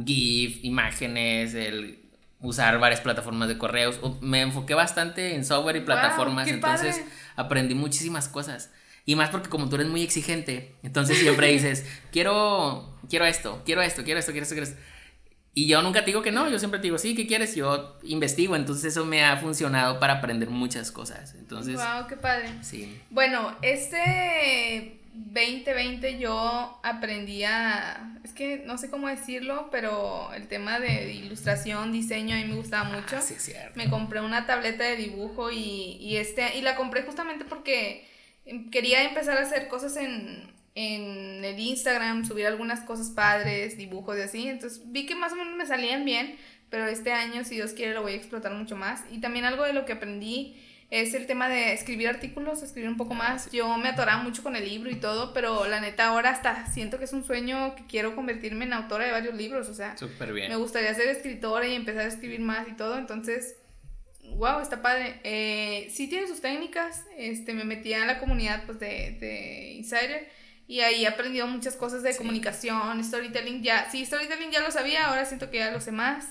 [0.04, 2.00] GIF, imágenes, el
[2.39, 4.00] usar varias plataformas de correos.
[4.20, 7.00] Me enfoqué bastante en software y plataformas, entonces
[7.36, 8.72] aprendí muchísimas cosas.
[9.12, 13.82] Y más porque como tú eres muy exigente, entonces siempre dices, quiero, quiero esto, quiero
[13.82, 14.82] esto, quiero esto, quiero esto, quiero esto.
[15.54, 17.54] Y yo nunca te digo que no, yo siempre te digo, sí, ¿qué quieres?
[17.54, 21.36] Yo investigo, entonces eso me ha funcionado para aprender muchas cosas.
[21.36, 22.54] Entonces, wow, qué padre.
[22.62, 23.02] Sí.
[23.10, 30.80] Bueno, este 2020 yo aprendí a, es que no sé cómo decirlo, pero el tema
[30.80, 33.19] de ilustración, diseño, a mí me gustaba ah, mucho.
[33.19, 33.74] sí, cierto.
[33.76, 38.10] Me compré una tableta de dibujo y, y, este, y la compré justamente porque
[38.71, 44.21] quería empezar a hacer cosas en, en el Instagram, subir algunas cosas padres, dibujos y
[44.21, 44.47] así.
[44.47, 46.36] Entonces vi que más o menos me salían bien,
[46.69, 49.04] pero este año, si Dios quiere, lo voy a explotar mucho más.
[49.12, 50.56] Y también algo de lo que aprendí
[50.91, 53.49] es el tema de escribir artículos, escribir un poco más.
[53.51, 56.99] Yo me atoraba mucho con el libro y todo, pero la neta ahora hasta siento
[56.99, 60.56] que es un sueño que quiero convertirme en autora de varios libros, o sea, me
[60.58, 63.56] gustaría ser escritora y empezar a escribir más y todo, entonces,
[64.36, 65.20] wow, está padre.
[65.24, 70.30] Eh, sí tiene sus técnicas, este, me metí a la comunidad pues de, de Insider
[70.72, 75.08] y ahí he aprendido muchas cosas de comunicación, storytelling, ya, sí, storytelling ya lo sabía,
[75.08, 76.30] ahora siento que ya lo sé más.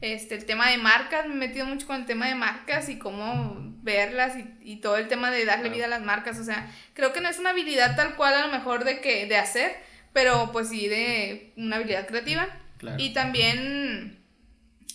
[0.00, 2.98] Este, el tema de marcas, me he metido mucho con el tema de marcas y
[2.98, 6.38] cómo verlas y, todo el tema de darle vida a las marcas.
[6.38, 9.26] O sea, creo que no es una habilidad tal cual a lo mejor de que
[9.26, 9.76] de hacer,
[10.14, 12.48] pero pues sí de una habilidad creativa.
[12.96, 14.24] Y también,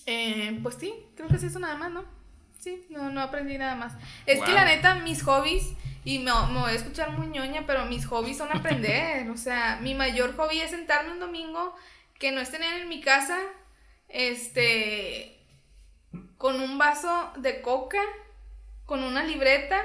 [0.07, 2.16] eh, pues sí, creo que es eso nada más, ¿no?
[2.67, 3.93] Sí, no, no aprendí nada más.
[4.25, 7.85] Es que la neta, mis hobbies, y me, me, voy a escuchar muy ñoña, pero
[7.85, 9.29] mis hobbies son aprender.
[9.31, 11.73] o sea, mi mayor hobby es sentarme un domingo,
[12.19, 13.39] que no estén en mi casa
[14.09, 15.39] este,
[16.37, 18.01] con un vaso de coca,
[18.85, 19.81] con una libreta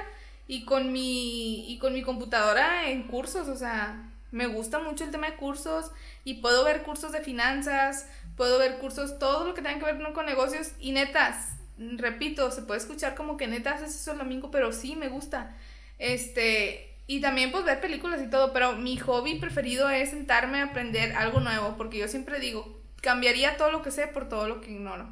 [0.47, 5.11] y con mi, y con mi computadora en cursos, o sea, me gusta mucho el
[5.11, 5.91] tema de cursos
[6.25, 10.13] y puedo ver cursos de finanzas, puedo ver cursos, todo lo que tenga que ver
[10.13, 14.51] con negocios y netas, repito, se puede escuchar como que netas es eso el domingo,
[14.51, 15.55] pero sí me gusta.
[15.99, 20.65] Este, y también pues ver películas y todo, pero mi hobby preferido es sentarme a
[20.65, 24.61] aprender algo nuevo, porque yo siempre digo, cambiaría todo lo que sé por todo lo
[24.61, 25.07] que ignoro.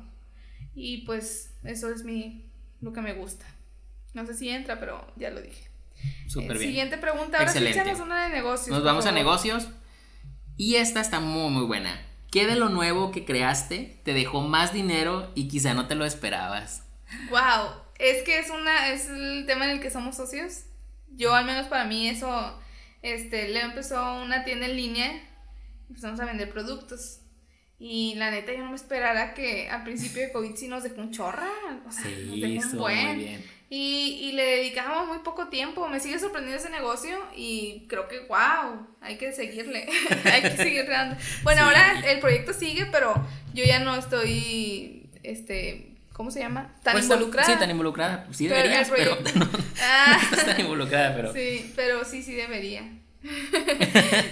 [0.73, 3.45] Y pues eso es mi, lo que me gusta.
[4.13, 5.69] No sé si entra, pero ya lo dije.
[6.27, 6.69] Súper eh, bien.
[6.69, 7.37] Siguiente pregunta.
[7.37, 7.95] Ahora Excelente.
[7.95, 8.69] sí una de negocios.
[8.69, 9.67] Nos vamos a negocios.
[10.57, 11.99] Y esta está muy, muy buena.
[12.31, 16.05] ¿Qué de lo nuevo que creaste te dejó más dinero y quizá no te lo
[16.05, 16.85] esperabas?
[17.29, 20.63] Wow, es que es una es el tema en el que somos socios.
[21.09, 22.57] Yo al menos para mí eso
[23.01, 27.19] este Leo empezó una tienda en línea y empezamos a vender productos.
[27.77, 31.01] Y la neta, yo no me esperara que al principio de COVID sí nos dejó
[31.01, 31.49] un chorra.
[31.85, 33.07] O sea, sí, nos dejó un buen.
[33.07, 33.60] Muy bien.
[33.73, 35.87] Y, y, le dedicábamos muy poco tiempo.
[35.87, 39.87] Me sigue sorprendiendo ese negocio y creo que, wow, hay que seguirle.
[40.25, 41.15] hay que seguir dando.
[41.43, 43.13] Bueno, ahora el proyecto sigue, pero
[43.53, 46.75] yo ya no estoy, este, ¿cómo se llama?
[46.83, 47.47] Tan pues, involucrada.
[47.47, 48.27] Sí, tan involucrada.
[48.31, 49.49] Sí deberías, pero, no,
[49.81, 51.31] ah, no estás tan involucrada, pero...
[51.31, 52.83] Sí, pero sí, sí debería.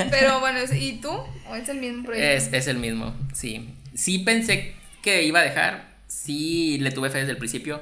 [0.10, 1.12] Pero bueno, ¿y tú?
[1.48, 2.58] ¿O es el mismo proyecto?
[2.58, 3.74] Es, el mismo, sí.
[3.94, 7.82] Sí pensé que iba a dejar, sí le tuve fe desde el principio,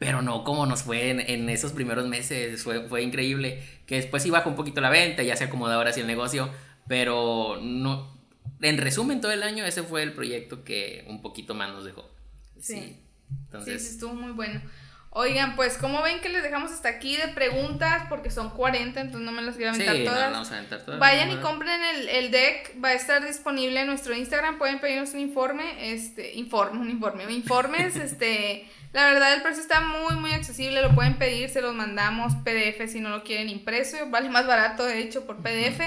[0.00, 3.62] pero no como nos fue en, esos primeros meses, fue, fue increíble.
[3.84, 6.50] Que después sí bajó un poquito la venta, ya se acomoda ahora sí el negocio,
[6.88, 8.18] pero no.
[8.62, 12.10] En resumen, todo el año ese fue el proyecto que un poquito más nos dejó.
[12.58, 12.98] Sí.
[13.44, 14.62] Entonces, sí, estuvo muy bueno.
[15.10, 18.04] Oigan, pues, ¿cómo ven que les dejamos hasta aquí de preguntas?
[18.08, 20.28] Porque son 40, entonces no me las quiero aventar todas.
[20.28, 20.98] No, vamos a aventar todas.
[20.98, 25.12] Vayan y compren el, el, deck, va a estar disponible en nuestro Instagram, pueden pedirnos
[25.12, 30.32] un informe, este, informe, un informe, informes, este, la verdad el precio está muy, muy
[30.32, 34.46] accesible, lo pueden pedir, se los mandamos PDF si no lo quieren impreso, vale más
[34.46, 35.80] barato de hecho por PDF.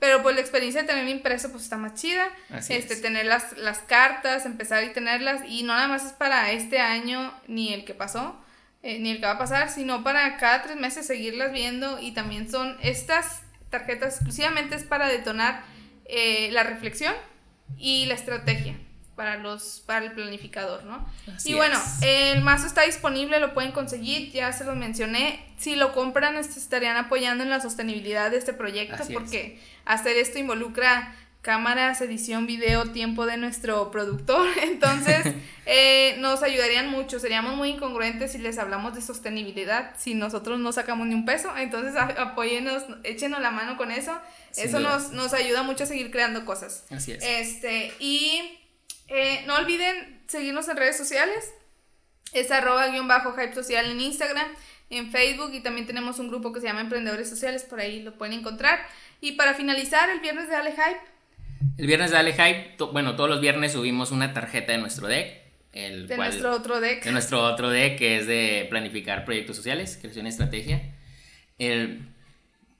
[0.00, 2.28] Pero pues la experiencia de tener impreso pues está más chida.
[2.68, 5.42] este, tener las, las cartas, empezar y tenerlas.
[5.48, 8.40] Y no nada más es para este año ni el que pasó,
[8.82, 12.12] eh, ni el que va a pasar, sino para cada tres meses seguirlas viendo y
[12.12, 15.62] también son estas tarjetas exclusivamente es para detonar
[16.06, 17.14] eh, la reflexión
[17.76, 18.76] y la estrategia
[19.18, 21.06] para los para el planificador, ¿no?
[21.44, 25.44] y bueno, el mazo está disponible, lo pueden conseguir, ya se los mencioné.
[25.58, 31.14] Si lo compran, estarían apoyando en la sostenibilidad de este proyecto porque hacer esto involucra
[31.42, 34.46] cámaras, edición, video, tiempo de nuestro productor.
[34.62, 35.34] Entonces,
[35.66, 37.18] eh, nos ayudarían mucho.
[37.18, 41.56] Seríamos muy incongruentes si les hablamos de sostenibilidad, si nosotros no sacamos ni un peso.
[41.56, 44.12] Entonces, apóyenos, échenos la mano con eso.
[44.56, 46.84] eso nos, nos, ayuda mucho a seguir creando cosas.
[46.90, 47.24] Así es.
[47.24, 48.57] Este, y
[49.08, 51.52] eh, no olviden seguirnos en redes sociales.
[52.32, 54.48] Es arroba guion bajo hype social en Instagram,
[54.90, 58.18] en Facebook y también tenemos un grupo que se llama Emprendedores Sociales, por ahí lo
[58.18, 58.78] pueden encontrar.
[59.20, 61.18] Y para finalizar, el viernes de Ale Hype
[61.76, 65.42] el viernes de Dale Hype, bueno, todos los viernes subimos una tarjeta de nuestro deck.
[65.72, 67.04] El de nuestro otro deck.
[67.04, 70.82] De nuestro otro deck, que es de planificar proyectos sociales, creación y estrategia.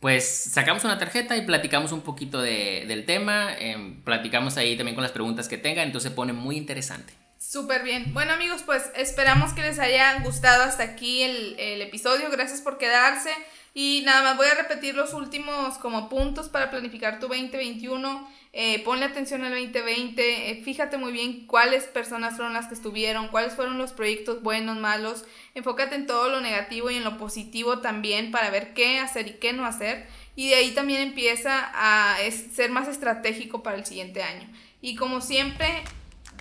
[0.01, 3.53] Pues sacamos una tarjeta y platicamos un poquito del tema.
[3.59, 7.13] Em, platicamos ahí también con las preguntas que tengan, entonces se pone muy interesante.
[7.39, 8.13] Súper bien.
[8.15, 12.31] Bueno amigos, pues esperamos que les haya gustado hasta aquí el, el episodio.
[12.31, 13.31] Gracias por quedarse.
[13.75, 18.29] Y nada más voy a repetir los últimos como puntos para planificar tu 2021.
[18.53, 23.29] Eh, ponle atención al 2020, eh, fíjate muy bien cuáles personas fueron las que estuvieron,
[23.29, 25.25] cuáles fueron los proyectos buenos, malos,
[25.55, 29.33] enfócate en todo lo negativo y en lo positivo también para ver qué hacer y
[29.35, 30.07] qué no hacer
[30.39, 32.17] y de ahí también empieza a
[32.55, 34.49] ser más estratégico para el siguiente año.
[34.81, 35.67] Y como siempre,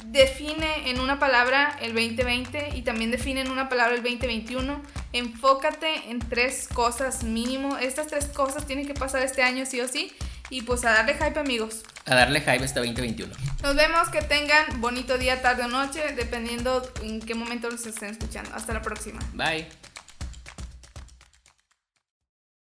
[0.05, 4.81] define en una palabra el 2020 y también define en una palabra el 2021.
[5.13, 7.77] Enfócate en tres cosas mínimo.
[7.77, 10.11] Estas tres cosas tienen que pasar este año sí o sí.
[10.49, 11.83] Y pues a darle hype amigos.
[12.05, 13.33] A darle hype este 2021.
[13.63, 18.11] Nos vemos, que tengan bonito día, tarde o noche, dependiendo en qué momento los estén
[18.11, 18.53] escuchando.
[18.53, 19.19] Hasta la próxima.
[19.33, 19.67] Bye.